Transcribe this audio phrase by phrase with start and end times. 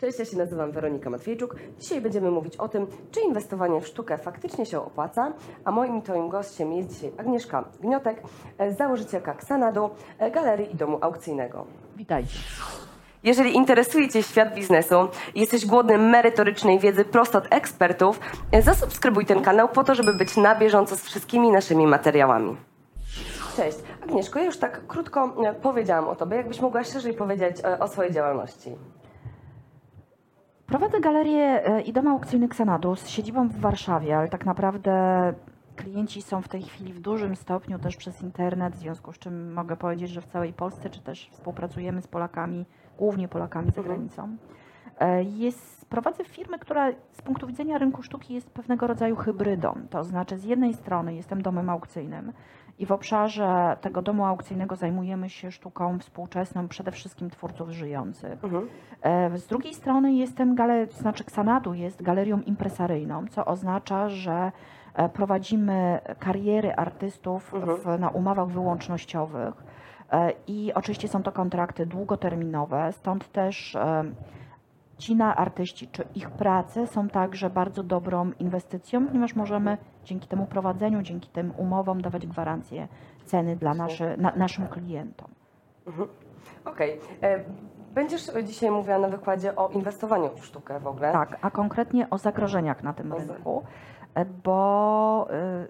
[0.00, 1.56] Cześć, ja się nazywam Weronika Matwiejczuk.
[1.80, 5.32] Dzisiaj będziemy mówić o tym, czy inwestowanie w sztukę faktycznie się opłaca,
[5.64, 8.22] a moim i twoim gościem jest dzisiaj Agnieszka Gniotek,
[8.58, 11.66] e, założycielka Xanadu, e, galerii i domu aukcyjnego.
[11.96, 12.38] Witajcie.
[13.22, 14.94] Jeżeli interesuje Cię świat biznesu
[15.34, 18.20] i jesteś głodny merytorycznej wiedzy prosto od ekspertów,
[18.52, 22.56] e, zasubskrybuj ten kanał po to, żeby być na bieżąco z wszystkimi naszymi materiałami.
[23.56, 23.78] Cześć.
[24.04, 26.36] Agnieszko, ja już tak krótko powiedziałam o Tobie.
[26.36, 28.70] Jakbyś mogła szerzej powiedzieć o swojej działalności?
[30.68, 34.92] Prowadzę galerię e, i dom aukcyjny Xanadu z siedzibą w Warszawie, ale tak naprawdę
[35.76, 39.52] klienci są w tej chwili w dużym stopniu też przez internet, w związku z czym
[39.52, 42.66] mogę powiedzieć, że w całej Polsce, czy też współpracujemy z Polakami,
[42.98, 43.86] głównie Polakami za Mhm.
[43.86, 44.36] granicą.
[45.00, 49.74] E, Jest, prowadzę firmę, która z punktu widzenia rynku sztuki jest pewnego rodzaju hybrydą.
[49.90, 52.32] To znaczy z jednej strony jestem domem aukcyjnym
[52.78, 58.44] i w obszarze tego domu aukcyjnego zajmujemy się sztuką współczesną, przede wszystkim twórców żyjących.
[58.44, 58.68] Mhm.
[59.02, 60.56] E, Z drugiej strony jestem,
[60.90, 64.52] znaczy Xanadu jest galerią impresaryjną, co oznacza, że
[64.94, 67.78] e, prowadzimy kariery artystów Mhm.
[67.78, 69.54] w, na umowach wyłącznościowych
[70.12, 73.76] E, i oczywiście są to kontrakty długoterminowe, stąd też
[74.98, 80.46] ci na artyści czy ich prace są także bardzo dobrą inwestycją, ponieważ możemy dzięki temu
[80.46, 82.88] prowadzeniu, dzięki tym umowom dawać gwarancję
[83.24, 85.28] ceny dla naszy, na, naszym klientom.
[86.64, 87.00] Okej.
[87.22, 87.44] E,
[87.94, 91.12] Będziesz dzisiaj mówiła na wykładzie o inwestowaniu w sztukę w ogóle.
[91.12, 93.62] Tak, a konkretnie o zagrożeniach na tym rynku,
[94.14, 95.28] e, bo
[95.64, 95.68] y,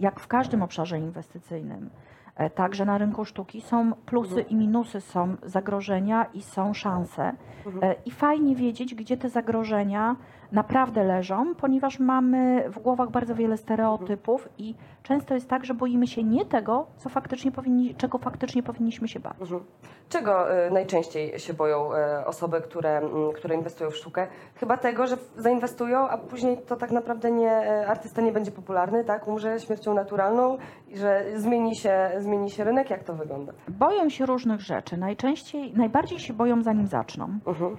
[0.00, 2.17] jak w każdym obszarze inwestycyjnym, e,
[2.54, 7.32] także na rynku sztuki są plusy i minusy, są zagrożenia i są szanse.
[7.66, 7.84] Mhm.
[7.84, 10.16] E, I fajnie wiedzieć, gdzie te zagrożenia
[10.52, 16.06] naprawdę leżą, ponieważ mamy w głowach bardzo wiele stereotypów i często jest tak, że boimy
[16.06, 19.34] się nie tego, co faktycznie powinni, czego faktycznie powinniśmy się bać.
[19.40, 19.64] Mhm.
[20.08, 24.26] Czego e, najczęściej się boją e, osoby, które, m, które inwestują w sztukę?
[24.54, 29.04] Chyba tego, że zainwestują, a później to tak naprawdę nie, e, artysta nie będzie popularny,
[29.04, 29.28] tak?
[29.28, 32.90] Umrze śmiercią naturalną i że zmieni się, zmieni się rynek.
[32.90, 33.52] Jak to wygląda?
[33.68, 34.96] Boją się różnych rzeczy.
[34.96, 37.38] Najczęściej, najbardziej się boją zanim zaczną.
[37.46, 37.76] Mhm.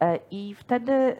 [0.00, 1.16] E, I wtedy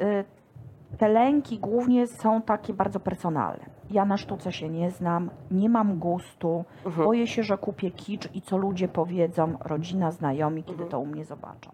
[0.98, 3.64] te lęki głównie są takie bardzo personalne.
[3.90, 7.06] Ja na sztuce się nie znam, nie mam gustu, Mhm.
[7.06, 10.90] boję się, że kupię kicz i co ludzie powiedzą, rodzina, znajomi, kiedy Mhm.
[10.90, 11.70] to u mnie zobaczą.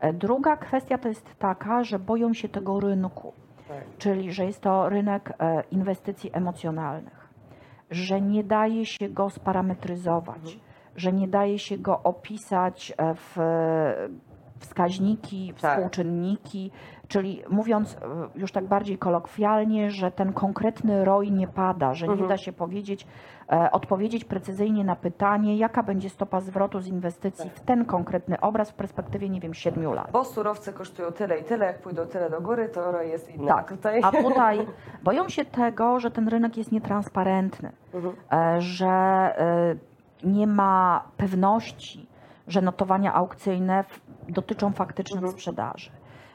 [0.00, 3.32] E, Druga kwestia to jest taka, że boją się tego rynku,
[3.68, 3.84] Tak.
[3.98, 7.28] czyli że jest to rynek e, inwestycji emocjonalnych,
[7.90, 10.58] że nie daje się go sparametryzować, Mhm.
[10.96, 13.36] że nie daje się go opisać e, w
[14.62, 15.72] wskaźniki, Tak.
[15.76, 16.70] współczynniki,
[17.08, 17.98] czyli mówiąc e,
[18.40, 22.28] już tak bardziej kolokwialnie, że ten konkretny ROI nie pada, że nie Mhm.
[22.28, 23.06] da się powiedzieć,
[23.52, 28.70] e, odpowiedzieć precyzyjnie na pytanie, jaka będzie stopa zwrotu z inwestycji w ten konkretny obraz
[28.70, 30.10] w perspektywie, nie wiem, siedmiu lat.
[30.12, 33.48] Bo surowce kosztują tyle i tyle, jak pójdą tyle do góry, to ROI jest inny.
[33.48, 34.00] Tak, Tutaj...
[34.04, 34.66] a tutaj
[35.04, 38.14] boją się tego, że ten rynek jest nietransparentny, Mhm.
[38.32, 39.74] e, że e,
[40.24, 42.06] nie ma pewności,
[42.48, 43.84] że notowania aukcyjne
[44.28, 45.32] dotyczą faktycznych Mhm.
[45.32, 45.90] sprzedaży.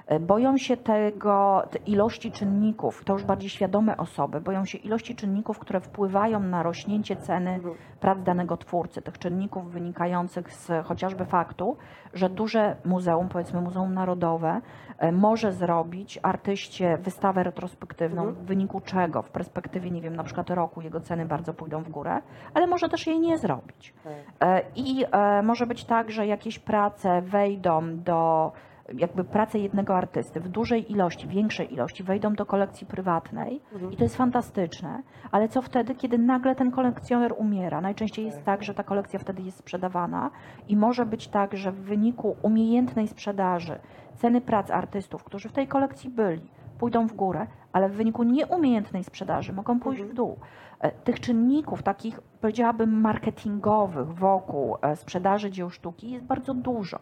[0.07, 5.15] E, Boją się tego te ilości czynników, to już bardziej świadome osoby, boją się ilości
[5.15, 7.59] czynników, które wpływają na rośnięcie ceny
[7.99, 11.77] prac danego twórcy, tych czynników wynikających z chociażby faktu,
[12.13, 14.61] że duże muzeum, powiedzmy Muzeum Narodowe,
[14.97, 18.45] e, może zrobić artyście wystawę retrospektywną, Mhm.
[18.45, 21.89] w wyniku czego w perspektywie, nie wiem, na przykład roku jego ceny bardzo pójdą w
[21.89, 22.21] górę,
[22.53, 23.93] ale może też jej nie zrobić.
[24.03, 24.13] Tak.
[24.49, 25.05] E, I
[25.43, 28.51] może być tak, że jakieś prace wejdą do,
[28.93, 33.91] jakby prace jednego artysty w dużej ilości, większej ilości, wejdą do kolekcji prywatnej Mhm.
[33.93, 37.81] i to jest fantastyczne, ale co wtedy, kiedy nagle ten kolekcjoner umiera?
[37.81, 40.29] Najczęściej jest tak, że ta kolekcja wtedy jest sprzedawana
[40.67, 43.79] i może być tak, że w wyniku umiejętnej sprzedaży
[44.15, 46.49] ceny prac artystów, którzy w tej kolekcji byli,
[46.79, 50.13] pójdą w górę, ale w wyniku nieumiejętnej sprzedaży mogą pójść Mhm.
[50.13, 50.37] w dół.
[50.79, 56.99] E, Tych czynników takich, powiedziałabym, marketingowych wokół e, sprzedaży dzieł sztuki jest bardzo dużo.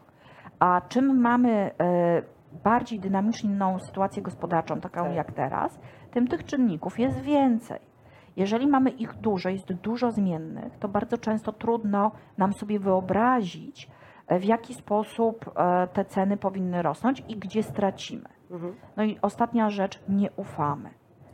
[0.60, 2.22] A czym mamy e,
[2.64, 5.16] bardziej dynamiczną sytuację gospodarczą, taką Tak.
[5.16, 5.80] jak teraz,
[6.12, 7.80] tym tych czynników jest więcej.
[8.36, 13.90] Jeżeli mamy ich dużo, jest dużo zmiennych, to bardzo często trudno nam sobie wyobrazić,
[14.28, 18.30] e, w jaki sposób e, te ceny powinny rosnąć i gdzie stracimy.
[18.52, 18.76] Mhm.
[18.98, 20.90] No i ostatnia rzecz, nie ufamy.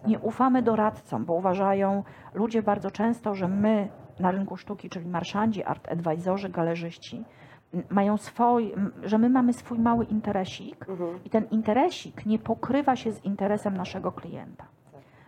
[0.07, 2.03] Nie ufamy doradcom, bo uważają
[2.33, 3.89] ludzie bardzo często, że my
[4.19, 7.25] na rynku sztuki, czyli marszandzi, art advisorzy, galerzyści,
[7.89, 8.73] mają swój,
[9.03, 11.19] że my mamy swój mały interesik Mhm.
[11.25, 14.65] i ten interesik nie pokrywa się z interesem naszego klienta.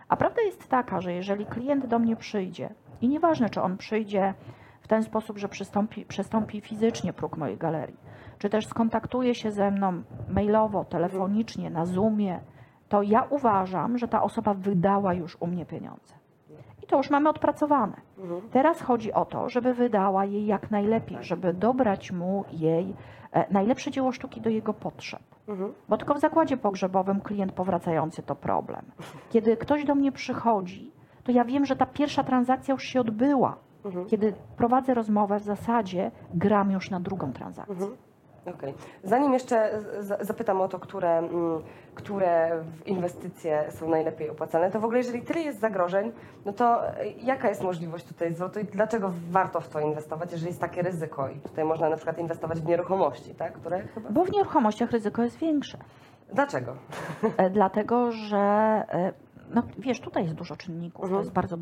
[0.08, 2.68] A prawda jest taka, że jeżeli klient do mnie przyjdzie
[3.00, 4.34] i nieważne, czy on przyjdzie
[4.80, 7.96] w ten sposób, że przystąpi, przestąpi fizycznie próg mojej galerii,
[8.38, 12.40] czy też skontaktuje się ze mną mailowo, telefonicznie, na Zoomie,
[12.88, 16.14] to ja uważam, że ta osoba wydała już u mnie pieniądze.
[16.84, 17.96] I to już mamy odpracowane.
[18.18, 18.40] Mhm.
[18.50, 22.94] Teraz chodzi o to, żeby wydała jej jak najlepiej, żeby dobrać mu jej
[23.32, 25.22] e, najlepsze dzieło sztuki do jego potrzeb.
[25.48, 25.72] Mhm.
[25.88, 28.84] Bo tylko w zakładzie pogrzebowym klient powracający to problem.
[29.30, 30.92] Kiedy ktoś do mnie przychodzi,
[31.24, 33.56] to ja wiem, że ta pierwsza transakcja już się odbyła.
[33.84, 34.06] Mhm.
[34.06, 37.74] Kiedy prowadzę rozmowę, w zasadzie gram już na drugą transakcję.
[38.46, 38.74] Okej.
[39.04, 39.80] Zanim jeszcze
[40.20, 41.62] zapytam o to, które, mm,
[41.94, 42.50] które
[42.86, 46.12] inwestycje są najlepiej opłacane, to w ogóle jeżeli tyle jest zagrożeń,
[46.44, 50.48] no to e, jaka jest możliwość tutaj zwrotu i dlaczego warto w to inwestować, jeżeli
[50.48, 53.52] jest takie ryzyko i tutaj można na przykład inwestować w nieruchomości, tak?
[53.52, 54.10] Które chyba...
[54.10, 55.78] Bo w nieruchomościach ryzyko jest większe.
[56.32, 56.72] Dlaczego?
[57.36, 59.12] E, Dlatego, że e,
[59.54, 61.20] no, wiesz, tutaj jest dużo czynników, to Mhm.
[61.20, 61.56] jest bardzo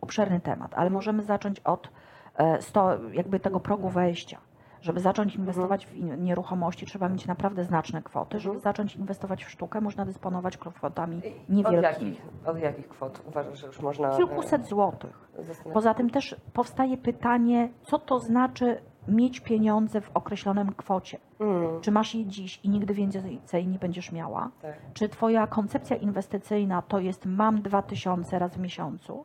[0.00, 1.90] obszerny temat, ale możemy zacząć od
[2.36, 4.38] e, sto, jakby tego progu wejścia.
[4.80, 8.40] Żeby zacząć inwestować w in- nieruchomości, trzeba mieć naprawdę znaczne kwoty.
[8.40, 8.62] Żeby Mhm.
[8.62, 11.82] zacząć inwestować w sztukę, można dysponować kwotami Od niewielkimi.
[12.10, 14.08] jakich, od jakich kwot uważasz, że już można...
[14.12, 15.28] e, Kilkuset złotych.
[15.38, 15.74] zastanowić?
[15.74, 21.18] Poza tym też powstaje pytanie, co to znaczy mieć pieniądze w określonym kwocie.
[21.40, 24.50] Mm, Czy masz je dziś i nigdy więcej nie będziesz miała?
[24.62, 24.74] tak.
[24.94, 29.24] Czy Twoja koncepcja inwestycyjna to jest mam 2000 raz w miesiącu?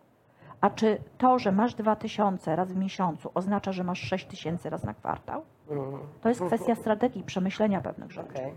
[0.63, 4.93] A czy to, że masz 2000 raz w miesiącu oznacza, że masz 6000 raz na
[4.93, 5.41] kwartał?
[5.69, 5.85] Mm,
[6.21, 8.29] To jest kwestia strategii, przemyślenia pewnych rzeczy.
[8.29, 8.53] Okej.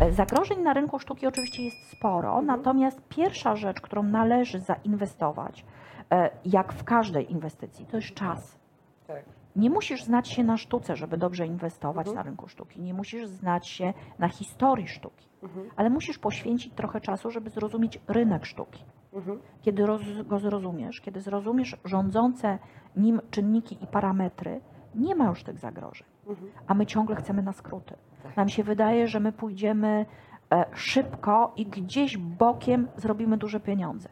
[0.00, 5.64] E, Zagrożeń na rynku sztuki oczywiście jest sporo, natomiast pierwsza rzecz, którą należy zainwestować,
[6.12, 8.58] e, jak w każdej inwestycji, to jest czas.
[9.06, 9.24] Tak.
[9.56, 12.16] Nie musisz znać się na sztuce, żeby dobrze inwestować Mhm.
[12.16, 12.80] na rynku sztuki.
[12.80, 15.70] Nie musisz znać się na historii sztuki, Mhm.
[15.76, 18.84] ale musisz poświęcić trochę czasu, żeby zrozumieć rynek sztuki.
[19.12, 19.38] Mhm.
[19.62, 22.58] Kiedy roz, go zrozumiesz, kiedy zrozumiesz rządzące
[22.96, 24.60] nim czynniki i parametry,
[24.94, 26.08] nie ma już tych zagrożeń.
[26.26, 26.50] Mhm.
[26.66, 27.94] A my ciągle chcemy na skróty.
[28.22, 28.36] Tak.
[28.36, 30.06] Nam się wydaje, że my pójdziemy
[30.52, 34.08] e, szybko i gdzieś bokiem zrobimy duże pieniądze.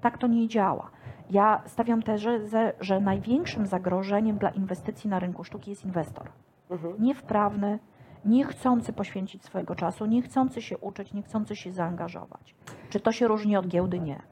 [0.00, 0.90] Tak to nie działa.
[1.30, 6.28] Ja stawiam tezę, że- że największym zagrożeniem dla inwestycji na rynku sztuki jest inwestor.
[6.70, 6.94] Mhm.
[7.02, 7.78] Niewprawny,
[8.24, 12.54] nie chcący poświęcić swojego czasu, nie chcący się uczyć, nie chcący się zaangażować.
[12.90, 14.00] Czy to się różni od giełdy?
[14.00, 14.22] Nie.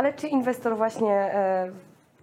[0.00, 1.70] Ale czy inwestor właśnie, e,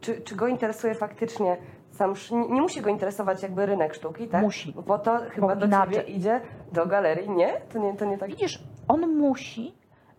[0.01, 1.57] czy, czy go interesuje faktycznie
[1.91, 4.41] sam, nie, musi go interesować jakby rynek sztuki, tak?
[4.41, 4.73] Musi.
[4.87, 5.95] Bo to chyba do inaczej.
[5.95, 6.41] ciebie idzie
[6.71, 7.53] do galerii, nie?
[7.73, 8.29] To nie, to nie tak?
[8.29, 9.73] Widzisz, on musi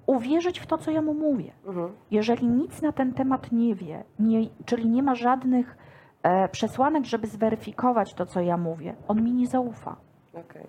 [0.06, 1.52] uwierzyć w to, co ja mu mówię.
[1.66, 1.93] Mhm.
[2.10, 5.76] Jeżeli nic na ten temat nie wie, nie, czyli nie ma żadnych
[6.22, 9.96] e, przesłanek, żeby zweryfikować to, co ja mówię, on mi nie zaufa.
[10.34, 10.66] Okej.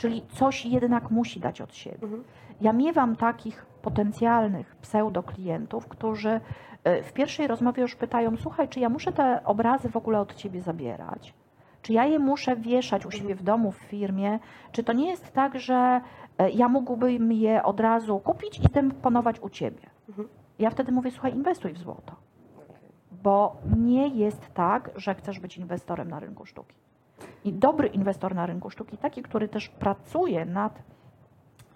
[0.00, 1.98] Czyli coś jednak musi dać od siebie.
[2.02, 2.24] Mhm.
[2.60, 6.40] Ja miewam takich potencjalnych pseudoklientów, którzy
[6.84, 10.34] e, w pierwszej rozmowie już pytają: Słuchaj, czy ja muszę te obrazy w ogóle od
[10.34, 11.34] ciebie zabierać?
[11.82, 14.38] Czy ja je muszę wieszać u siebie w domu, w firmie?
[14.72, 16.00] Czy to nie jest tak, że
[16.38, 19.90] e, ja mógłbym je od razu kupić i zdemponować u ciebie?
[20.08, 20.28] Mhm.
[20.58, 22.16] Ja wtedy mówię: Słuchaj, inwestuj w złoto.
[23.22, 26.74] Bo nie jest tak, że chcesz być inwestorem na rynku sztuki.
[27.44, 30.82] I dobry inwestor na rynku sztuki, taki, który też pracuje nad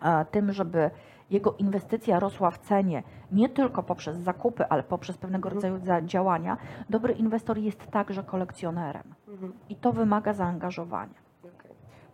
[0.03, 0.91] e, tym, żeby
[1.31, 3.03] jego inwestycja rosła w cenie
[3.33, 5.55] nie tylko poprzez zakupy, ale poprzez pewnego Mhm.
[5.55, 6.57] rodzaju za- działania,
[6.91, 9.03] dobry inwestor jest także kolekcjonerem.
[9.29, 9.53] Mhm.
[9.69, 11.24] I to wymaga zaangażowania.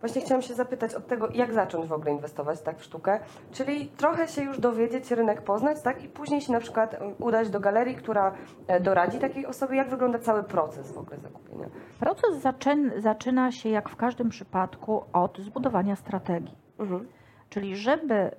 [0.01, 3.19] Właśnie chciałam się zapytać od tego, jak zacząć w ogóle inwestować tak w sztukę,
[3.51, 6.03] czyli trochę się już dowiedzieć, rynek poznać, tak?
[6.03, 8.33] I później się na przykład em, udać do galerii, która
[8.67, 11.67] e, doradzi takiej osobie, jak wygląda cały proces w ogóle zakupienia.
[11.99, 16.57] Proces zaczyn, zaczyna się, jak w każdym przypadku, od zbudowania strategii.
[16.79, 17.07] Mhm.
[17.49, 18.31] Czyli żeby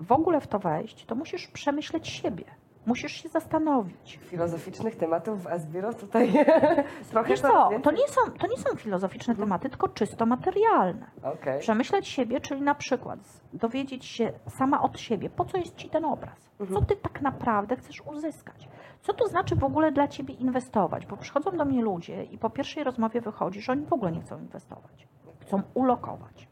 [0.00, 2.44] w ogóle w to wejść, to musisz przemyśleć siebie.
[2.86, 4.18] Musisz się zastanowić.
[4.22, 6.32] Filozoficznych tematów w Asbiro tutaj
[7.10, 11.10] trochę Wiesz co, to nie są, to nie są filozoficzne tematy, tylko czysto materialne.
[11.22, 11.60] Okej.
[11.60, 13.18] Przemyśleć siebie, czyli na przykład
[13.52, 16.50] dowiedzieć się sama od siebie, po co jest Ci ten obraz?
[16.58, 16.86] Co Mhm.
[16.86, 18.68] Ty tak naprawdę chcesz uzyskać?
[19.02, 21.06] Co to znaczy w ogóle dla Ciebie inwestować?
[21.06, 24.20] Bo przychodzą do mnie ludzie i po pierwszej rozmowie wychodzi, że oni w ogóle nie
[24.20, 25.08] chcą inwestować.
[25.40, 26.48] Chcą ulokować.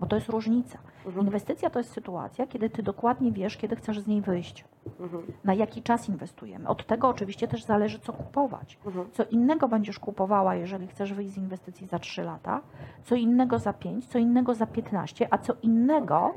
[0.00, 0.78] Bo to jest różnica.
[1.06, 1.26] Mhm.
[1.26, 4.64] Inwestycja to jest sytuacja, kiedy Ty dokładnie wiesz, kiedy chcesz z niej wyjść.
[5.00, 5.22] Mhm.
[5.44, 6.68] Na jaki czas inwestujemy.
[6.68, 8.78] Od tego oczywiście też zależy, co kupować.
[8.86, 9.10] Mhm.
[9.12, 12.60] Co innego będziesz kupowała, jeżeli chcesz wyjść z inwestycji za 3 lata,
[13.04, 16.34] co innego za 5, co innego za 15, a co innego,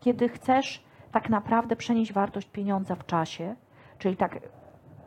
[0.00, 3.54] kiedy chcesz tak naprawdę przenieść wartość pieniądza w czasie,
[3.98, 4.40] czyli tak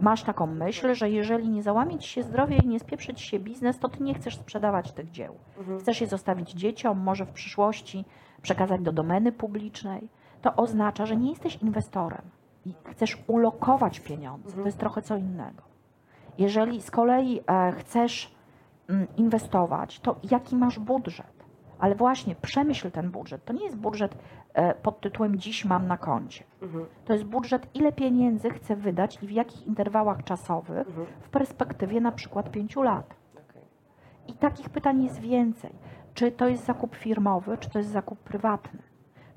[0.01, 3.39] masz taką myśl, że jeżeli nie załamie ci się zdrowie i nie spieprzy ci się
[3.39, 5.35] biznes, to ty nie chcesz sprzedawać tych dzieł.
[5.57, 5.79] Mhm.
[5.79, 8.05] Chcesz je zostawić dzieciom, może w przyszłości
[8.41, 10.09] przekazać do domeny publicznej.
[10.41, 12.21] To oznacza, że nie jesteś inwestorem
[12.65, 14.47] i chcesz ulokować pieniądze.
[14.47, 14.63] Mhm.
[14.63, 15.61] To jest trochę co innego.
[16.37, 18.35] Jeżeli z kolei e, chcesz
[18.89, 21.40] mm, inwestować, to jaki masz budżet?
[21.81, 23.45] Ale właśnie przemyśl ten budżet.
[23.45, 24.15] To nie jest budżet
[24.53, 26.43] e, pod tytułem dziś mam na koncie.
[26.61, 26.85] Mhm.
[27.05, 31.07] To jest budżet, ile pieniędzy chcę wydać i w jakich interwałach czasowych Mhm.
[31.21, 33.13] w perspektywie na przykład pięciu lat.
[34.27, 35.71] I takich pytań jest więcej.
[36.13, 38.79] Czy to jest zakup firmowy, czy to jest zakup prywatny?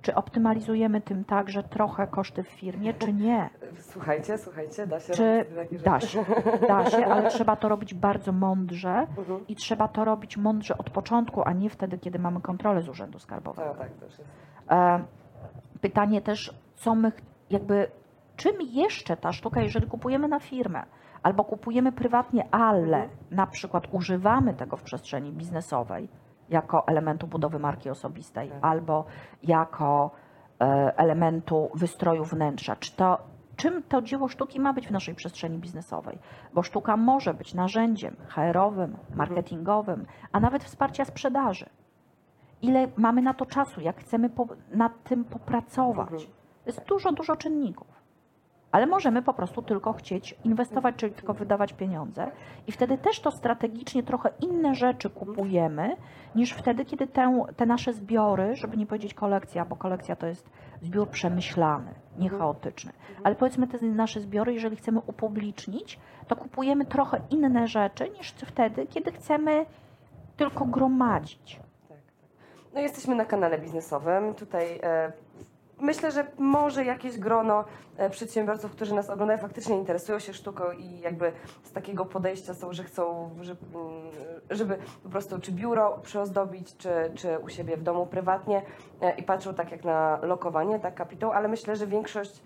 [0.04, 3.50] Czy optymalizujemy tym także trochę koszty w firmie, czy nie?
[3.80, 5.46] Słuchajcie, słuchajcie, da się Czy
[5.84, 6.25] da się,
[6.68, 9.46] da się, ale trzeba to robić bardzo mądrze Mhm.
[9.49, 13.18] i trzeba to robić mądrze od początku, a nie wtedy, kiedy mamy kontrolę z Urzędu
[13.18, 13.68] Skarbowego.
[13.68, 14.30] Tak, tak, też jest.
[14.70, 15.04] E,
[15.80, 17.12] Pytanie też, co my,
[17.50, 17.87] jakby,
[18.37, 20.82] czym jeszcze ta sztuka, jeżeli kupujemy na firmę,
[21.23, 26.08] albo kupujemy prywatnie, ale na przykład używamy tego w przestrzeni biznesowej
[26.48, 28.58] jako elementu budowy marki osobistej, Tak.
[28.62, 29.04] albo
[29.42, 30.10] jako
[30.60, 30.64] e,
[30.96, 32.76] elementu wystroju wnętrza.
[32.76, 33.18] Czy to,
[33.56, 36.18] czym to dzieło sztuki ma być w naszej przestrzeni biznesowej?
[36.54, 41.66] Bo sztuka może być narzędziem HR-owym, marketingowym, a nawet wsparcia sprzedaży
[42.64, 46.28] ile mamy na to czasu, jak chcemy po, nad tym popracować.
[46.66, 47.93] Jest dużo, dużo czynników.
[48.75, 52.31] Ale możemy po prostu tylko chcieć inwestować, czyli tylko wydawać pieniądze.
[52.66, 55.97] I wtedy też to strategicznie trochę inne rzeczy kupujemy,
[56.35, 60.50] niż wtedy, kiedy te, te nasze zbiory, żeby nie powiedzieć kolekcja, bo kolekcja to jest
[60.83, 62.43] zbiór przemyślany, nie Mhm.
[62.43, 62.93] chaotyczny.
[63.25, 68.87] Ale powiedzmy te nasze zbiory, jeżeli chcemy upublicznić, to kupujemy trochę inne rzeczy niż wtedy,
[68.87, 69.66] kiedy chcemy
[70.37, 71.57] tylko gromadzić.
[71.88, 71.99] Tak, tak.
[72.75, 74.35] No jesteśmy na kanale biznesowym.
[74.35, 75.12] Tutaj e,
[75.85, 77.64] myślę, że może jakieś grono
[77.97, 82.73] e, przedsiębiorców, którzy nas oglądają, faktycznie interesują się sztuką i jakby z takiego podejścia są,
[82.73, 84.11] że chcą, żeby, mm,
[84.50, 88.62] żeby po prostu czy biuro przyozdobić, czy, czy u siebie w domu prywatnie
[89.00, 92.43] e, i patrzą tak jak na lokowanie, tak kapitał, ale myślę, że większość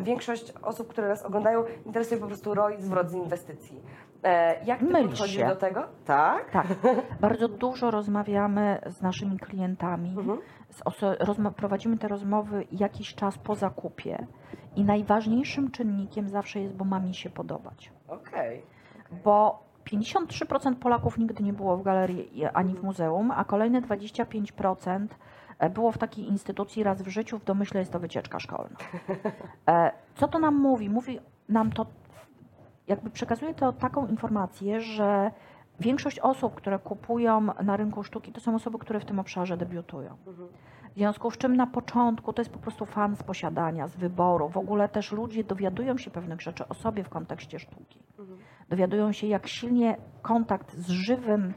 [0.00, 3.80] większość osób, które nas oglądają, interesuje po prostu ROI, zwrot z inwestycji.
[4.24, 5.46] E, Jak ty Mylisz podchodzisz się.
[5.46, 5.82] do tego?
[6.04, 6.50] Tak?
[6.50, 6.66] Tak,
[7.20, 10.14] bardzo dużo rozmawiamy z naszymi klientami.
[10.18, 10.38] Mhm.
[11.56, 14.26] Prowadzimy te rozmowy jakiś czas po zakupie
[14.76, 17.92] i najważniejszym czynnikiem zawsze jest, bo ma mi się podobać.
[18.08, 18.62] Okej.
[19.24, 25.06] Bo 53% Polaków nigdy nie było w galerii ani w muzeum, a kolejne 25%
[25.70, 28.76] było w takiej instytucji raz w życiu, w domyśle jest to wycieczka szkolna.
[29.68, 30.90] E, Co to nam mówi?
[30.90, 31.18] Mówi
[31.48, 31.86] nam to,
[32.88, 35.30] jakby przekazuje to taką informację, że
[35.80, 40.16] większość osób, które kupują na rynku sztuki, to są osoby, które w tym obszarze debiutują.
[40.26, 40.48] Mhm.
[40.94, 44.48] W związku z czym na początku to jest po prostu fan z posiadania, z wyboru.
[44.48, 48.02] W ogóle też ludzie dowiadują się pewnych rzeczy o sobie w kontekście sztuki.
[48.18, 48.38] Mhm.
[48.68, 51.54] Dowiadują się, jak silnie kontakt z żywym,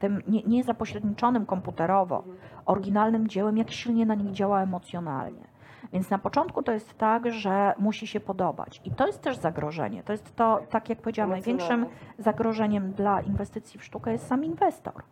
[0.00, 2.24] tym nie, nie zapośredniczonym komputerowo,
[2.66, 5.50] oryginalnym dziełem, jak silnie na nich działa emocjonalnie.
[5.92, 8.80] Więc na początku to jest tak, że musi się podobać.
[8.84, 10.02] I to jest też zagrożenie.
[10.02, 11.86] To jest to, tak jak powiedziałam, największym
[12.18, 15.02] zagrożeniem dla inwestycji w sztukę jest sam inwestor.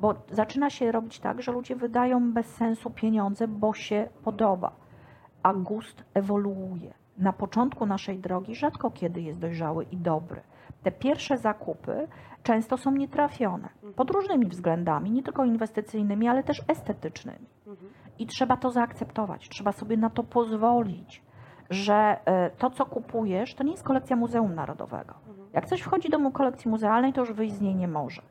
[0.00, 4.72] Bo zaczyna się robić tak, że ludzie wydają bez sensu pieniądze, bo się podoba.
[5.42, 6.94] A gust ewoluuje.
[7.18, 10.40] Na początku naszej drogi rzadko kiedy jest dojrzały i dobry.
[10.82, 12.08] Te pierwsze zakupy
[12.46, 17.46] często są nietrafione pod różnymi względami, nie tylko inwestycyjnymi, ale też estetycznymi.
[17.66, 17.90] Mhm.
[18.18, 21.22] I trzeba to zaakceptować, trzeba sobie na to pozwolić,
[21.70, 25.14] że e, to, co kupujesz, to nie jest kolekcja Muzeum Narodowego.
[25.28, 25.48] Mhm.
[25.52, 28.22] Jak coś wchodzi do kolekcji muzealnej, to już wyjść z niej nie może.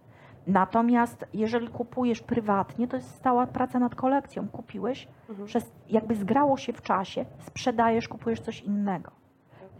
[0.47, 4.47] Natomiast jeżeli kupujesz prywatnie, to jest stała praca nad kolekcją.
[4.47, 5.47] Kupiłeś, Mhm.
[5.47, 9.11] przez, jakby zgrało się w czasie, sprzedajesz, kupujesz coś innego.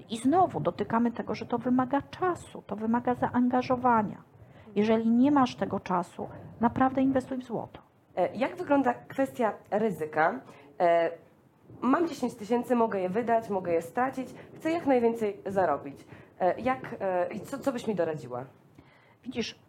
[0.09, 4.23] I znowu dotykamy tego, że to wymaga czasu, to wymaga zaangażowania.
[4.75, 6.27] Jeżeli nie masz tego czasu,
[6.61, 7.79] naprawdę inwestuj w złoto.
[8.15, 10.39] E, Jak wygląda kwestia ryzyka?
[10.79, 11.11] E,
[11.81, 16.05] Mam 10 tysięcy, mogę je wydać, mogę je stracić, chcę jak najwięcej zarobić.
[16.39, 16.95] E, Jak,
[17.31, 18.45] i co, co byś mi doradziła?
[19.23, 19.59] Widzisz,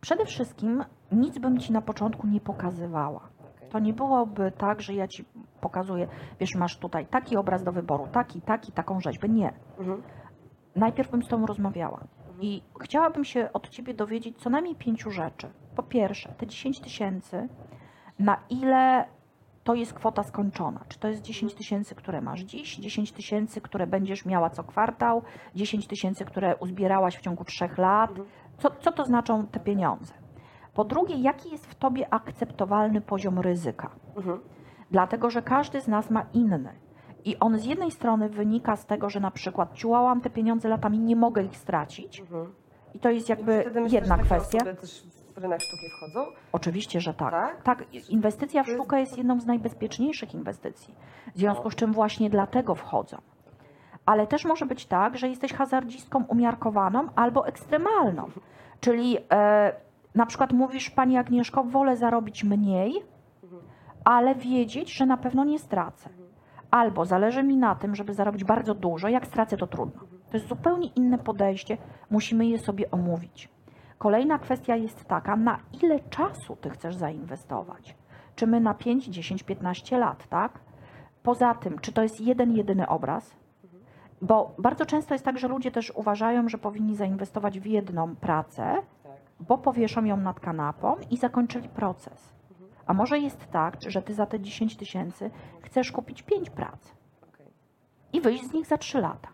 [0.00, 3.28] przede wszystkim nic bym ci na początku nie pokazywała.
[3.70, 5.24] To nie byłoby tak, że ja ci
[5.60, 6.08] pokazuję,
[6.40, 9.28] wiesz, masz tutaj taki obraz do wyboru, taki, taki, taką rzeźbę.
[9.28, 9.52] Nie.
[9.78, 10.02] Mhm.
[10.76, 12.00] Najpierw bym z tobą rozmawiała.
[12.40, 15.50] I chciałabym się od ciebie dowiedzieć co najmniej pięciu rzeczy.
[15.76, 17.48] Po pierwsze, te 10 tysięcy,
[18.18, 19.04] na ile
[19.64, 20.80] to jest kwota skończona?
[20.88, 25.22] Czy to jest 10 tysięcy, które masz dziś, 10 tysięcy, które będziesz miała co kwartał,
[25.54, 28.10] 10 tysięcy, które uzbierałaś w ciągu trzech lat?
[28.10, 28.28] Mhm.
[28.58, 30.14] Co, co to znaczą te pieniądze?
[30.74, 33.90] Po drugie, jaki jest w tobie akceptowalny poziom ryzyka?
[34.16, 34.40] Mhm.
[34.90, 36.72] Dlatego, że każdy z nas ma inny.
[37.24, 40.98] I on z jednej strony wynika z tego, że na przykład ciułałam te pieniądze latami,
[40.98, 42.20] nie mogę ich stracić.
[42.20, 42.52] Mhm.
[42.94, 44.58] I to jest jakby myślę, jedna takie kwestia.
[44.74, 45.02] też
[45.34, 46.26] w rynek sztuki wchodzą.
[46.52, 47.30] Oczywiście, że tak.
[47.30, 47.62] Tak?
[47.62, 50.94] Tak, inwestycja w sztukę jest jedną z najbezpieczniejszych inwestycji.
[51.34, 53.16] W związku z czym właśnie dlatego wchodzą.
[54.06, 58.30] Ale też może być tak, że jesteś hazardzistką umiarkowaną albo ekstremalną.
[58.80, 59.72] Czyli e,
[60.14, 63.02] na przykład mówisz, Pani Agnieszko, wolę zarobić mniej,
[64.04, 66.10] ale wiedzieć, że na pewno nie stracę.
[66.70, 70.00] Albo zależy mi na tym, żeby zarobić bardzo dużo, jak stracę, to trudno.
[70.30, 71.76] To jest zupełnie inne podejście,
[72.10, 73.48] musimy je sobie omówić.
[73.98, 77.96] Kolejna kwestia jest taka, na ile czasu ty chcesz zainwestować?
[78.34, 80.58] Czy my na 5, 10, 15 lat, tak?
[81.22, 83.36] Poza tym, czy to jest jeden, jedyny obraz?
[84.22, 88.74] Bo bardzo często jest tak, że ludzie też uważają, że powinni zainwestować w jedną pracę,
[89.02, 89.12] Tak.
[89.40, 92.34] bo powieszą ją nad kanapą i zakończyli proces.
[92.86, 96.92] A może jest tak, że ty za te 10 tysięcy chcesz kupić 5 prac
[98.12, 99.28] i wyjść z nich za 3 lata.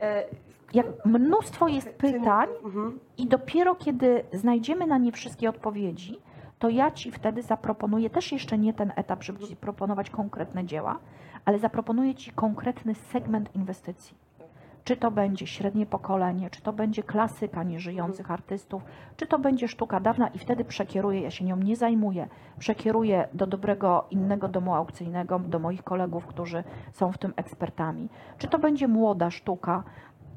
[0.00, 0.24] E,
[0.72, 3.00] Jak mnóstwo jest pytań mhm.
[3.18, 6.18] i dopiero kiedy znajdziemy na nie wszystkie odpowiedzi,
[6.58, 10.98] to ja ci wtedy zaproponuję, też jeszcze nie ten etap, żeby ci proponować konkretne dzieła,
[11.44, 14.16] ale zaproponuję ci konkretny segment inwestycji.
[14.84, 18.82] Czy to będzie średnie pokolenie, czy to będzie klasyka nieżyjących artystów,
[19.16, 23.46] czy to będzie sztuka dawna i wtedy przekieruję, ja się nią nie zajmuję, przekieruję do
[23.46, 28.08] dobrego innego domu aukcyjnego, do moich kolegów, którzy są w tym ekspertami.
[28.38, 29.82] Czy to będzie młoda sztuka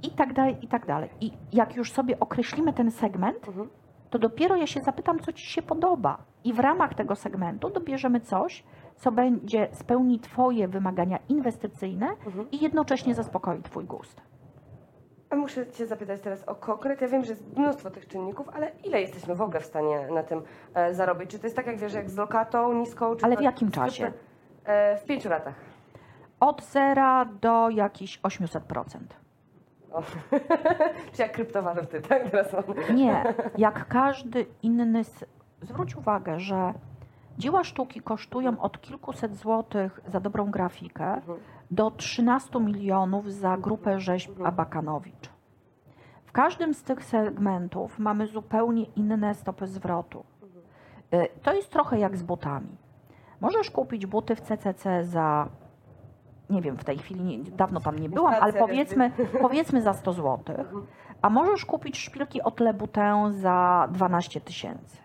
[0.04, 1.10] i tak dalej, i tak dalej.
[1.22, 3.70] I jak już sobie określimy ten segment, Mhm.
[4.10, 6.18] to dopiero ja się zapytam, co Ci się podoba.
[6.44, 8.64] I w ramach tego segmentu dobierzemy coś,
[8.96, 12.52] co będzie spełni Twoje wymagania inwestycyjne Mhm.
[12.52, 14.22] i jednocześnie zaspokoi Twój gust.
[15.36, 17.02] Muszę Cię zapytać teraz o konkret.
[17.02, 20.24] Ja wiem, że jest mnóstwo tych czynników, ale ile jesteśmy w ogóle w stanie na
[20.24, 20.42] tym
[20.74, 21.30] e, zarobić?
[21.32, 23.16] Czy to jest tak, jak wiesz, jak z lokatą niską?
[23.16, 24.12] Czy Ale to- w jakim czasie?
[24.66, 25.56] E, w pięciu latach.
[26.40, 28.60] Od zera do jakichś 800%.
[29.92, 30.02] O.
[31.14, 32.30] Czy jak kryptowaluty, tak?
[32.30, 32.48] Teraz.
[32.94, 33.24] Nie,
[33.58, 35.00] jak każdy inny.
[35.00, 35.26] s-
[35.62, 36.74] Zwróć uwagę, że
[37.38, 41.40] dzieła sztuki kosztują od kilkuset złotych za dobrą grafikę Mhm.
[41.74, 44.32] Do 13 milionów za grupę rzeźb.
[44.44, 45.30] Abakanowicz.
[46.26, 50.24] W każdym z tych segmentów mamy zupełnie inne stopy zwrotu.
[51.14, 52.78] Y, To jest trochę jak z butami.
[53.42, 55.48] Możesz kupić buty w CCC za,
[56.50, 59.12] nie wiem, w tej chwili, nie, dawno tam nie byłam, ale powiedzmy,
[59.42, 60.86] powiedzmy za 100 zł, Mhm.
[61.22, 64.98] a możesz kupić szpilki od Le Boutin za 12 tysięcy.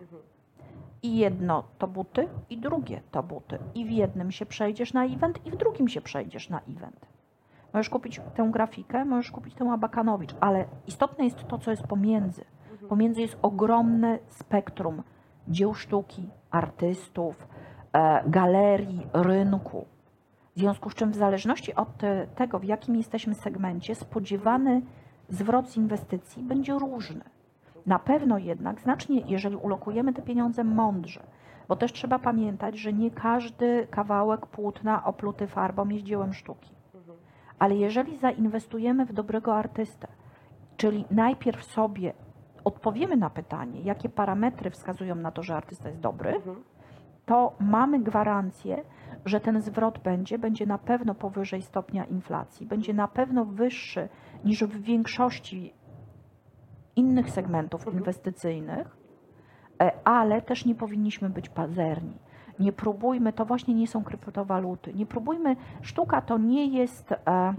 [0.98, 1.14] Mhm.
[1.14, 3.58] I jedno to buty, i drugie to buty.
[3.74, 7.06] I w jednym się przejdziesz na event, i w drugim się przejdziesz na event.
[7.72, 12.44] Możesz kupić tę grafikę, możesz kupić tę Abakanowicz, ale istotne jest to, co jest pomiędzy.
[12.88, 15.02] Pomiędzy jest ogromne spektrum
[15.48, 17.48] dzieł sztuki, artystów,
[17.92, 19.86] e, galerii, rynku.
[20.56, 24.82] W związku z czym, w zależności od te, tego, w jakim jesteśmy segmencie, spodziewany
[25.28, 27.24] zwrot z inwestycji będzie różny.
[27.88, 31.22] Na pewno jednak, znacznie, jeżeli ulokujemy te pieniądze mądrze,
[31.68, 36.74] bo też trzeba pamiętać, że nie każdy kawałek płótna opluty farbą jest dziełem sztuki.
[37.58, 40.08] Ale jeżeli zainwestujemy w dobrego artystę,
[40.76, 42.12] czyli najpierw sobie
[42.64, 46.40] odpowiemy na pytanie, jakie parametry wskazują na to, że artysta jest dobry,
[47.26, 48.84] to mamy gwarancję,
[49.24, 54.08] że ten zwrot będzie, będzie na pewno powyżej stopnia inflacji, będzie na pewno wyższy
[54.44, 55.72] niż w większości
[56.98, 58.96] innych segmentów inwestycyjnych,
[59.82, 62.18] e, ale też nie powinniśmy być pazerni.
[62.58, 67.54] Nie próbujmy, to właśnie nie są kryptowaluty, nie próbujmy, sztuka to nie jest e,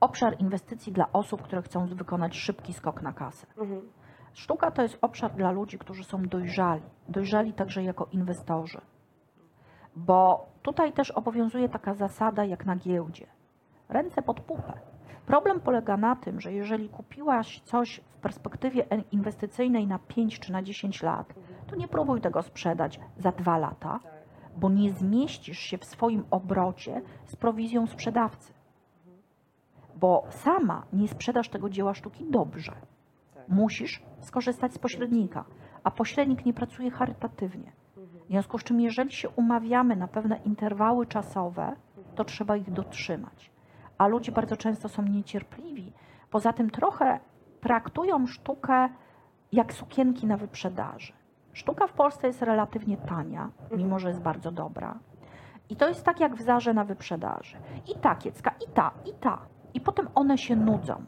[0.00, 3.46] obszar inwestycji dla osób, które chcą wykonać szybki skok na kasę.
[3.58, 3.80] Mhm.
[4.32, 8.80] Sztuka to jest obszar dla ludzi, którzy są dojrzali, dojrzali także jako inwestorzy.
[9.96, 13.26] Bo tutaj też obowiązuje taka zasada jak na giełdzie.
[13.88, 14.72] Ręce pod pupę.
[15.26, 20.62] Problem polega na tym, że jeżeli kupiłaś coś w perspektywie inwestycyjnej na 5 czy na
[20.62, 21.34] 10 lat,
[21.66, 24.00] to nie próbuj tego sprzedać za 2 lata,
[24.56, 28.52] bo nie zmieścisz się w swoim obrocie z prowizją sprzedawcy.
[29.96, 32.72] Bo sama nie sprzedasz tego dzieła sztuki dobrze.
[33.48, 35.44] Musisz skorzystać z pośrednika,
[35.84, 37.72] a pośrednik nie pracuje charytatywnie.
[37.96, 41.76] W związku z czym, jeżeli się umawiamy na pewne interwały czasowe,
[42.14, 43.50] to trzeba ich dotrzymać.
[43.98, 45.92] A ludzie bardzo często są niecierpliwi.
[46.30, 47.20] Poza tym trochę
[47.60, 48.88] traktują sztukę
[49.52, 51.12] jak sukienki na wyprzedaży.
[51.52, 54.98] Sztuka w Polsce jest relatywnie tania, mimo że jest bardzo dobra.
[55.70, 57.56] I to jest tak jak w zarze na wyprzedaży.
[57.92, 59.38] I ta kiecka, i ta, i ta.
[59.74, 61.04] I potem one się nudzą.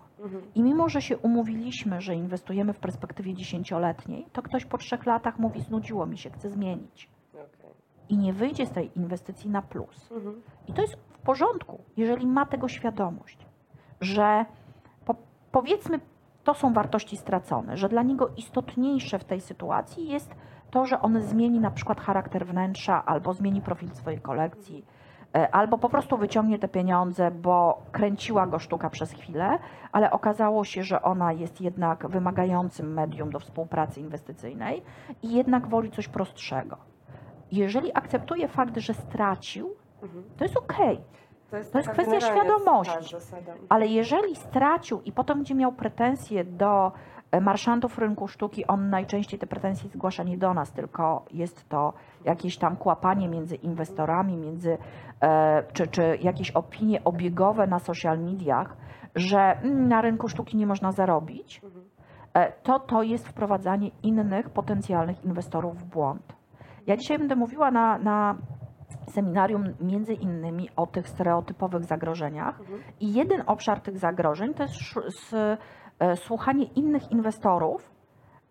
[0.54, 5.38] I mimo, że się umówiliśmy, że inwestujemy w perspektywie dziesięcioletniej, to ktoś po trzech latach
[5.38, 7.10] mówi, znudziło mi się, chcę zmienić.
[8.08, 10.12] I nie wyjdzie z tej inwestycji na plus.
[10.12, 10.42] Mhm.
[10.68, 13.46] I to jest porządku, jeżeli ma tego świadomość,
[14.00, 14.44] że
[15.04, 15.14] po,
[15.52, 16.00] powiedzmy,
[16.44, 20.34] to są wartości stracone, że dla niego istotniejsze w tej sytuacji jest
[20.70, 24.84] to, że on zmieni na przykład charakter wnętrza albo zmieni profil swojej kolekcji,
[25.34, 29.58] e, albo po prostu wyciągnie te pieniądze, bo kręciła go sztuka przez chwilę,
[29.92, 34.82] ale okazało się, że ona jest jednak wymagającym medium do współpracy inwestycyjnej
[35.22, 36.76] i jednak woli coś prostszego.
[37.52, 39.70] jeżeli akceptuje fakt, że stracił,
[40.02, 40.24] Mhm.
[40.36, 41.00] to jest okej.
[41.50, 43.16] To jest taka kwestia generalnie świadomości.
[43.68, 46.92] Ale jeżeli stracił i potem będzie miał pretensje do
[47.30, 51.92] e, marszantów rynku sztuki, on najczęściej te pretensje zgłasza nie do nas, tylko jest to
[52.24, 54.78] jakieś tam kłapanie między inwestorami, między,
[55.22, 58.76] e, czy, czy jakieś opinie obiegowe na social mediach,
[59.14, 61.84] że mm, na rynku sztuki nie można zarobić, Mhm.
[62.34, 66.36] e, to to jest wprowadzanie innych potencjalnych inwestorów w błąd.
[66.86, 68.34] Ja dzisiaj będę mówiła na, na
[69.10, 72.82] seminarium między innymi o tych stereotypowych zagrożeniach Mhm.
[73.00, 74.74] i jeden obszar tych zagrożeń to jest
[75.98, 77.90] e, słuchanie innych inwestorów,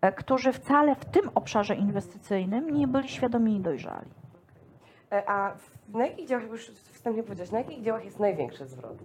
[0.00, 4.10] e, którzy wcale w tym obszarze inwestycyjnym nie byli świadomi i dojrzali.
[5.12, 8.98] E, A w- na jakich działach, już wstępnie powiedziałeś, na jakich działach jest największy zwrot?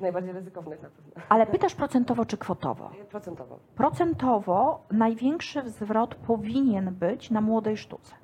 [0.00, 1.22] Najbardziej ryzykownych na pewno.
[1.28, 2.90] Ale pytasz procentowo czy kwotowo?
[3.10, 3.58] Procentowo.
[3.74, 8.14] Procentowo największy zwrot powinien być na młodej sztuce.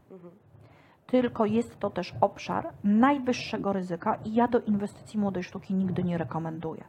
[1.12, 6.18] Tylko jest to też obszar najwyższego ryzyka i ja do inwestycji młodej sztuki nigdy nie
[6.18, 6.85] rekomenduję.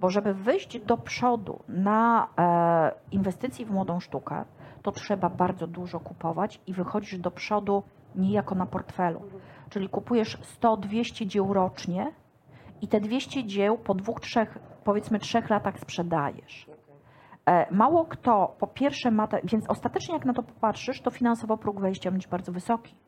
[0.00, 4.44] Bo żeby wyjść do przodu na e, inwestycji w młodą sztukę,
[4.82, 7.82] to trzeba bardzo dużo kupować i wychodzisz do przodu
[8.14, 9.22] niejako na portfelu.
[9.70, 12.12] Czyli kupujesz 100-200 dzieł rocznie
[12.82, 16.66] i te 200 dzieł po dwóch, trzech, powiedzmy trzech latach sprzedajesz.
[17.46, 21.56] E, Mało kto po pierwsze ma, te, więc ostatecznie jak na to popatrzysz, to finansowo
[21.56, 23.05] próg wejścia będzie bardzo wysoki.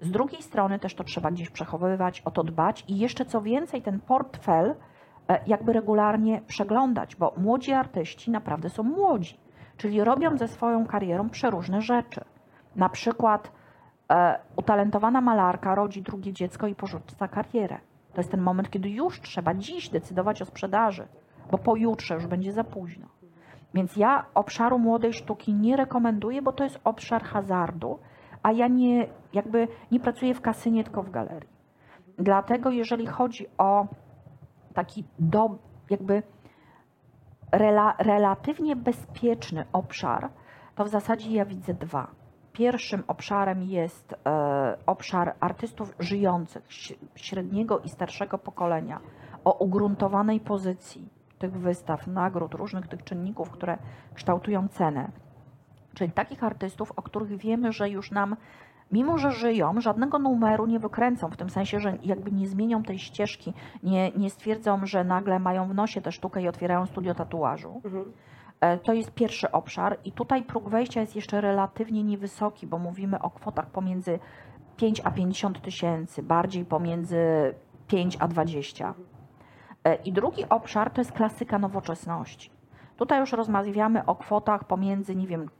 [0.00, 3.82] Z drugiej strony też to trzeba gdzieś przechowywać, o to dbać i jeszcze co więcej
[3.82, 4.74] ten portfel
[5.28, 9.38] e, jakby regularnie przeglądać, bo młodzi artyści naprawdę są młodzi,
[9.76, 12.24] czyli robią ze swoją karierą przeróżne rzeczy.
[12.76, 13.52] Na przykład
[14.10, 17.78] e, utalentowana malarka rodzi drugie dziecko i porzuca karierę.
[18.12, 21.08] To jest ten moment, kiedy już trzeba dziś decydować o sprzedaży,
[21.50, 23.06] bo pojutrze już będzie za późno.
[23.74, 27.98] Więc ja obszaru młodej sztuki nie rekomenduję, bo to jest obszar hazardu,
[28.46, 31.48] a ja nie, jakby nie pracuję w kasynie, tylko w galerii.
[32.18, 33.86] Dlatego jeżeli chodzi o
[34.74, 35.58] taki do,
[35.90, 36.22] jakby
[37.52, 40.28] rela, relatywnie bezpieczny obszar,
[40.74, 42.06] to w zasadzie ja widzę dwa.
[42.52, 46.66] Pierwszym obszarem jest e, obszar artystów żyjących,
[47.14, 49.00] średniego i starszego pokolenia,
[49.44, 53.78] o ugruntowanej pozycji tych wystaw, nagród, różnych tych czynników, które
[54.14, 55.25] kształtują cenę.
[55.96, 58.36] Czyli takich artystów, o których wiemy, że już nam,
[58.92, 62.98] mimo że żyją, żadnego numeru nie wykręcą, w tym sensie, że jakby nie zmienią tej
[62.98, 67.80] ścieżki, nie, nie stwierdzą, że nagle mają w nosie tę sztukę i otwierają studio tatuażu.
[67.84, 68.12] Mhm.
[68.60, 73.22] E, To jest pierwszy obszar i tutaj próg wejścia jest jeszcze relatywnie niewysoki, bo mówimy
[73.22, 74.18] o kwotach pomiędzy
[74.76, 77.16] 5 a 50 tysięcy, bardziej pomiędzy
[77.88, 78.94] 5 a 20.
[79.84, 82.50] E, I drugi obszar to jest klasyka nowoczesności.
[82.96, 85.50] Tutaj już rozmawiamy o kwotach pomiędzy, nie wiem,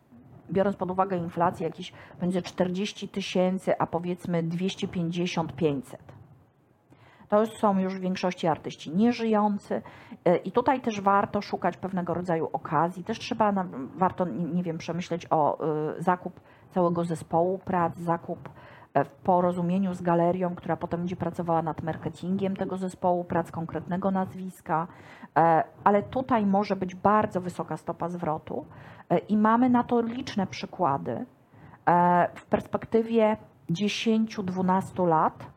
[0.52, 5.96] biorąc pod uwagę inflację, jakieś między 40 tysięcy, a powiedzmy 250-500.
[7.28, 9.82] To są już w większości artyści nieżyjący
[10.24, 13.04] e, i tutaj też warto szukać pewnego rodzaju okazji.
[13.04, 15.58] Też trzeba, warto, nie, wiem, przemyśleć o
[15.98, 18.48] y, zakup całego zespołu prac, zakup
[19.04, 24.86] w porozumieniu z galerią, która potem będzie pracowała nad marketingiem tego zespołu prac, konkretnego nazwiska,
[25.36, 28.66] e, ale tutaj może być bardzo wysoka stopa zwrotu
[29.10, 31.26] e, i mamy na to liczne przykłady
[31.86, 33.36] e, w perspektywie
[33.70, 35.55] 10-12 lat.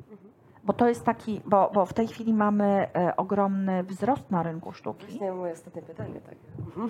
[0.69, 4.71] Bo to jest taki, bo, bo w tej chwili mamy e, ogromny wzrost na rynku
[4.71, 5.05] sztuki.
[5.05, 6.35] Właśnie moje ostatnie pytanie, tak.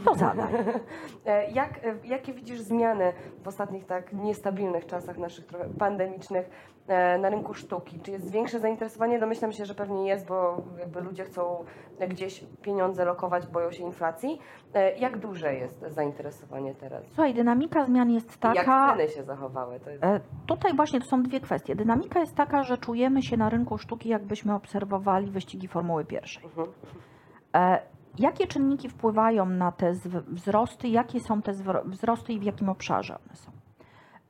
[0.06, 0.54] To zadaj.
[1.26, 3.14] E, Jak, e, jakie widzisz zmiany
[3.44, 6.50] w ostatnich tak niestabilnych czasach naszych trochę pandemicznych
[7.20, 8.00] na rynku sztuki?
[8.00, 9.20] Czy jest większe zainteresowanie?
[9.20, 11.64] Domyślam się, że pewnie jest, bo jakby ludzie chcą
[12.10, 14.40] gdzieś pieniądze lokować, boją się inflacji.
[14.74, 17.06] E, Jak duże jest zainteresowanie teraz?
[17.08, 18.90] Słuchaj, dynamika zmian jest Jak taka.
[18.92, 19.80] ceny się zachowały?
[19.80, 20.04] To jest...
[20.04, 21.76] e, Tutaj właśnie to są dwie kwestie.
[21.76, 26.44] Dynamika jest taka, że czujemy się na rynku sztuki, jakbyśmy obserwowali wyścigi Formuły pierwszej.
[26.46, 26.68] Mhm.
[27.56, 27.82] E,
[28.20, 29.92] Jakie czynniki wpływają na te
[30.28, 30.88] wzrosty?
[30.88, 31.52] Jakie są te
[31.86, 33.52] wzrosty i w jakim obszarze one są?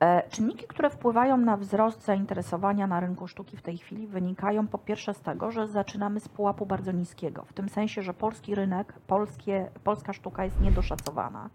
[0.00, 4.78] E, Czynniki, które wpływają na wzrost zainteresowania na rynku sztuki w tej chwili wynikają po
[4.78, 8.92] pierwsze z tego, że zaczynamy z pułapu bardzo niskiego, w tym sensie, że polski rynek,
[9.06, 11.50] polskie, polska sztuka jest niedoszacowana,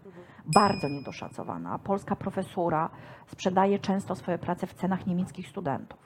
[0.54, 1.78] bardzo niedoszacowana.
[1.78, 2.90] Polska profesura
[3.26, 5.98] sprzedaje często swoje prace w cenach niemieckich studentów.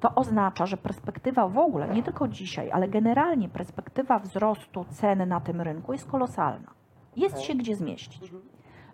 [0.00, 5.40] To oznacza, że perspektywa w ogóle, nie tylko dzisiaj, ale generalnie perspektywa wzrostu ceny na
[5.40, 6.70] tym rynku jest kolosalna.
[7.16, 8.32] Jest się gdzie zmieścić.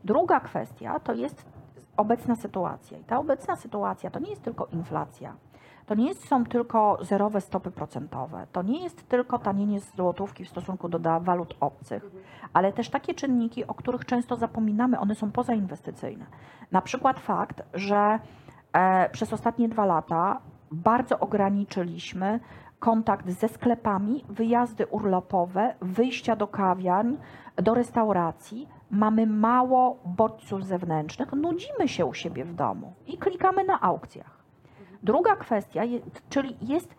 [0.05, 1.56] Druga kwestia to jest
[1.97, 2.99] obecna sytuacja.
[2.99, 5.35] I ta obecna sytuacja to nie jest tylko inflacja.
[5.87, 8.47] To nie są tylko zerowe stopy procentowe.
[8.53, 12.11] To nie jest tylko tanienie złotówki w stosunku do walut obcych,
[12.53, 16.27] ale też takie czynniki, o których często zapominamy, one są pozainwestycyjne.
[16.73, 18.19] Na przykład fakt, że
[18.77, 20.41] E, Przez ostatnie dwa lata
[20.73, 22.41] bardzo ograniczyliśmy
[22.79, 27.15] kontakt ze sklepami, wyjazdy urlopowe, wyjścia do kawiarń,
[27.57, 28.69] do restauracji.
[28.91, 34.39] Mamy mało bodźców zewnętrznych, nudzimy się u siebie w domu i klikamy na aukcjach.
[35.03, 35.83] Druga kwestia,
[36.29, 36.95] czyli jest,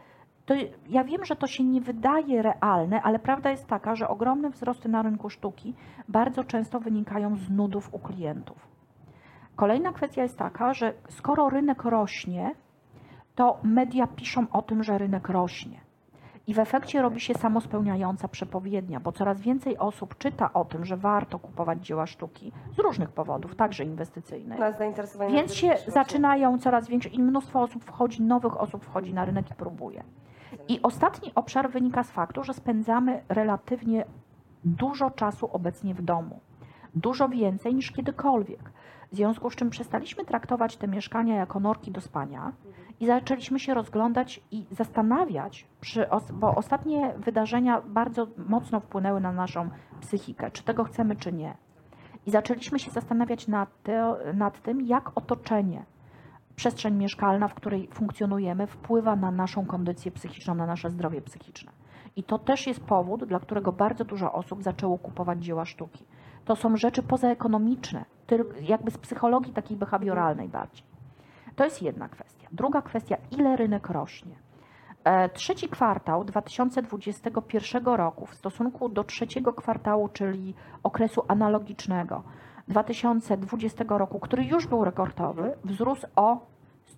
[0.45, 0.53] to
[0.89, 4.89] ja wiem, że to się nie wydaje realne, ale prawda jest taka, że ogromne wzrosty
[4.89, 5.73] na rynku sztuki
[6.07, 8.67] bardzo często wynikają z nudów u klientów.
[9.55, 12.55] Kolejna kwestia jest taka, że skoro rynek rośnie,
[13.35, 15.86] to media piszą o tym, że rynek rośnie.
[16.47, 20.97] I w efekcie robi się samospełniająca przepowiednia, bo coraz więcej osób czyta o tym, że
[20.97, 24.59] warto kupować dzieła sztuki z różnych powodów, także inwestycyjnych.
[25.33, 29.53] Więc się zaczynają coraz większe i mnóstwo osób wchodzi, nowych osób wchodzi na rynek i
[29.53, 30.03] próbuje.
[30.67, 34.05] I ostatni obszar wynika z faktu, że spędzamy relatywnie
[34.65, 36.39] dużo czasu obecnie w domu.
[36.95, 38.71] Dużo więcej niż kiedykolwiek.
[39.11, 42.51] W związku z czym przestaliśmy traktować te mieszkania jako norki do spania
[42.99, 49.69] i zaczęliśmy się rozglądać i zastanawiać, przy, bo ostatnie wydarzenia bardzo mocno wpłynęły na naszą
[50.01, 51.57] psychikę, czy tego chcemy, czy nie.
[52.25, 55.85] I zaczęliśmy się zastanawiać nad, te, nad tym, jak otoczenie,
[56.55, 61.71] przestrzeń mieszkalna, w której funkcjonujemy, wpływa na naszą kondycję psychiczną, na nasze zdrowie psychiczne.
[62.15, 66.05] I to też jest powód, dla którego bardzo dużo osób zaczęło kupować dzieła sztuki.
[66.45, 68.05] To są rzeczy pozaekonomiczne,
[68.61, 70.96] jakby z psychologii takiej behawioralnej bardziej.
[71.57, 72.47] To jest jedna kwestia.
[72.51, 74.35] Druga kwestia, ile rynek rośnie.
[75.03, 82.23] E, Trzeci kwartał 2021 roku w stosunku do trzeciego kwartału, czyli okresu analogicznego
[82.67, 86.37] 2020 roku, który już był rekordowy, wzrósł o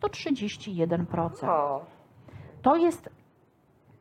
[0.02, 1.50] 131%.
[1.50, 1.82] O,
[2.62, 3.10] To jest,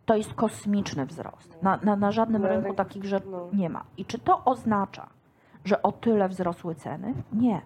[0.06, 1.62] to jest kosmiczny wzrost.
[1.62, 3.48] Na, na, na żadnym Na rynku rynku, takich rzeczy no.
[3.52, 3.84] nie ma.
[3.96, 5.06] I czy to oznacza,
[5.64, 7.14] że o tyle wzrosły ceny?
[7.32, 7.62] Nie.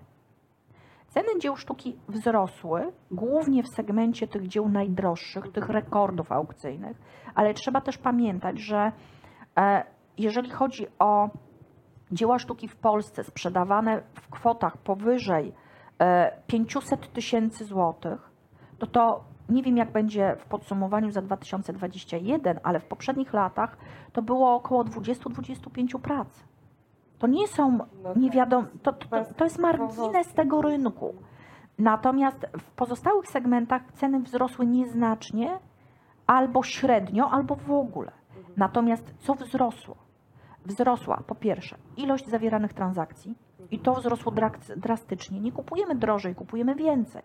[1.14, 6.96] Ceny dzieł sztuki wzrosły głównie w segmencie tych dzieł najdroższych, tych rekordów aukcyjnych,
[7.34, 8.92] ale trzeba też pamiętać, że
[9.58, 9.84] e,
[10.18, 11.28] jeżeli chodzi o
[12.12, 15.52] dzieła sztuki w Polsce sprzedawane w kwotach powyżej
[15.98, 18.30] e, 500 tysięcy złotych,
[18.78, 23.76] to to nie wiem jak będzie w podsumowaniu za 2021, ale w poprzednich latach
[24.12, 26.51] to było około 20-25 prac.
[27.22, 28.36] To nie są, No nie tak.
[28.36, 29.06] wiadomo, to, to,
[29.36, 31.14] to jest margines tego rynku.
[31.78, 35.58] Natomiast w pozostałych segmentach ceny wzrosły nieznacznie,
[36.26, 38.12] albo średnio, albo w ogóle.
[38.56, 39.96] Natomiast co wzrosło?
[40.66, 43.34] Wzrosła po pierwsze ilość zawieranych transakcji
[43.70, 44.32] i to wzrosło
[44.76, 45.40] drastycznie.
[45.40, 47.22] Nie kupujemy drożej, kupujemy więcej.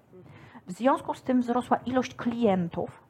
[0.67, 3.03] W związku z tym wzrosła ilość klientów.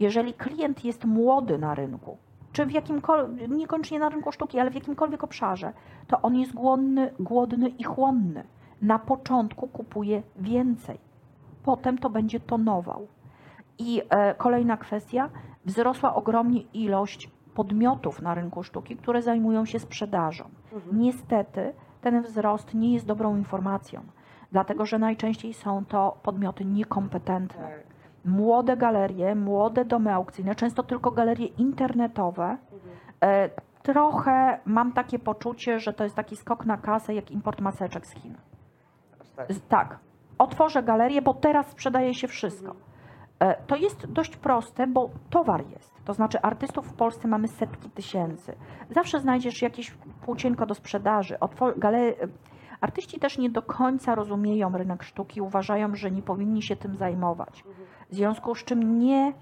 [0.00, 2.16] Jeżeli klient jest młody na rynku,
[2.52, 5.72] czy w jakimkolwiek, niekoniecznie na rynku sztuki, ale w jakimkolwiek obszarze,
[6.06, 8.44] to on jest głodny, głodny i chłonny.
[8.82, 10.98] Na początku kupuje więcej,
[11.64, 13.06] potem to będzie tonował.
[13.78, 15.30] I e, kolejna kwestia,
[15.64, 20.44] wzrosła ogromnie ilość podmiotów na rynku sztuki, które zajmują się sprzedażą.
[20.92, 24.00] Niestety ten wzrost nie jest dobrą informacją,
[24.52, 27.91] dlatego że najczęściej są to podmioty niekompetentne.
[28.24, 32.56] Młode galerie, młode domy aukcyjne, często tylko galerie internetowe.
[33.24, 33.50] E,
[33.82, 38.10] trochę mam takie poczucie, że to jest taki skok na kasę jak import maseczek z
[38.10, 38.34] Chin.
[39.68, 39.98] Tak.
[40.38, 42.74] Otworzę galerię, bo teraz sprzedaje się wszystko.
[43.40, 45.92] E, To jest dość proste, bo towar jest.
[46.04, 48.54] To znaczy artystów w Polsce mamy setki tysięcy.
[48.90, 49.90] Zawsze znajdziesz jakieś
[50.24, 51.36] płócienko do sprzedaży.
[51.40, 52.14] Otwor- gale-
[52.82, 57.64] Artyści też nie do końca rozumieją rynek sztuki, uważają, że nie powinni się tym zajmować.
[58.10, 59.32] W związku z czym nie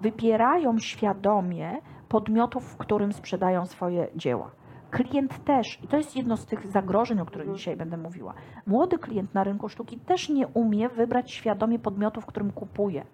[0.00, 1.78] wybierają świadomie
[2.08, 4.50] podmiotów, w którym sprzedają swoje dzieła.
[4.90, 8.34] Klient też, i to jest jedno z tych zagrożeń, o których dzisiaj będę mówiła.
[8.66, 13.04] Młody klient na rynku sztuki też nie umie wybrać świadomie podmiotów, w którym kupuje.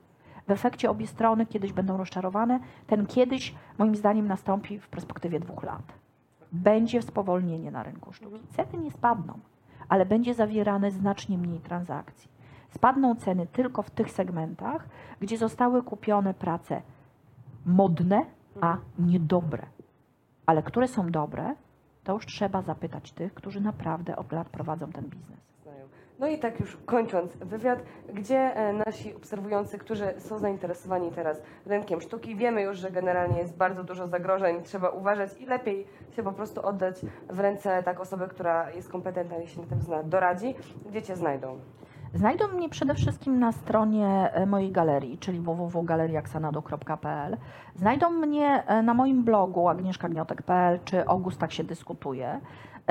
[0.47, 2.61] W efekcie obie strony kiedyś będą rozczarowane.
[2.87, 5.93] Ten kiedyś, moim zdaniem, nastąpi w perspektywie dwóch lat.
[6.53, 8.41] Będzie spowolnienie na rynku sztuki.
[8.57, 9.39] Ceny nie spadną,
[9.89, 12.31] ale będzie zawierane znacznie mniej transakcji.
[12.71, 14.89] Spadną ceny tylko w tych segmentach,
[15.21, 16.83] gdzie zostały kupione prace
[17.67, 18.23] modne,
[18.61, 19.67] a niedobre.
[20.47, 21.55] Ale które są dobre,
[22.05, 25.39] to już trzeba zapytać tych, którzy naprawdę od lat prowadzą ten biznes.
[26.19, 27.79] No i tak już kończąc wywiad,
[28.15, 33.57] gdzie e, nasi obserwujący, którzy są zainteresowani teraz rynkiem sztuki, wiemy już, że generalnie jest
[33.57, 37.01] bardzo dużo zagrożeń, trzeba uważać i lepiej się po prostu oddać
[37.31, 40.55] w ręce tak osoby, która jest kompetentna i się na tym zna, doradzi,
[40.89, 41.59] gdzie Cię znajdą.
[42.15, 47.37] Znajdą mnie przede wszystkim na stronie e, mojej galerii, czyli www.galeriaksanado.pl.
[47.75, 52.41] Znajdą mnie e, na moim blogu agnieszkagniatek.pl czy Ogust tak się dyskutuje.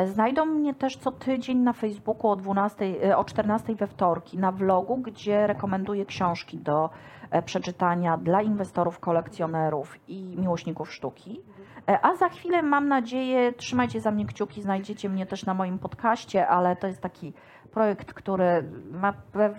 [0.06, 4.52] Znajdą mnie też co tydzień na Facebooku o 12, e, o 14 we wtorki na
[4.52, 6.90] vlogu, gdzie rekomenduję książki do
[7.32, 11.42] e, przeczytania dla inwestorów, kolekcjonerów i miłośników sztuki.
[11.90, 15.80] E, A za chwilę mam nadzieję, trzymajcie za mnie kciuki, znajdziecie mnie też na moim
[15.80, 17.34] podcaście, ale to jest taki
[17.72, 19.14] projekt, który ma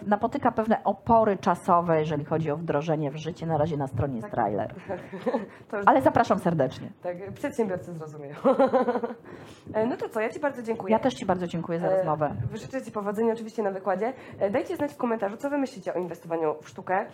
[0.06, 3.46] napotyka pewne opory czasowe, jeżeli chodzi o wdrożenie w życie.
[3.46, 4.74] Na razie na stronie jest trailer.
[5.68, 6.88] To już Ale zapraszam serdecznie.
[7.02, 8.34] tak, przedsiębiorcy zrozumieją.
[9.74, 10.92] E, no to co, ja Ci bardzo dziękuję.
[10.92, 12.34] Ja też Ci bardzo dziękuję za E, rozmowę.
[12.54, 14.12] Życzę Ci powodzenia oczywiście na wykładzie.
[14.50, 17.06] Dajcie znać w komentarzu, co Wy myślicie o inwestowaniu w sztukę.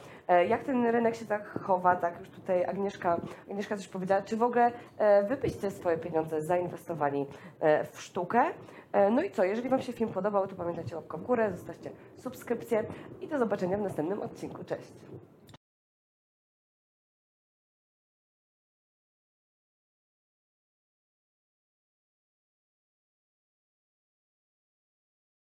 [0.48, 3.16] Jak ten rynek się tak chowa, tak już tutaj Agnieszka,
[3.50, 4.72] Agnieszka też powiedziała, czy w ogóle
[5.04, 7.26] e, Wy byście swoje pieniądze zainwestowali
[7.60, 8.44] e, w sztukę.
[8.92, 11.90] E, No i co, jeżeli Wam się film podobał, to pamiętajcie łapkę w górę, zostawcie
[12.16, 12.84] subskrypcję
[13.20, 14.64] i do zobaczenia w następnym odcinku.
[14.64, 14.92] Cześć!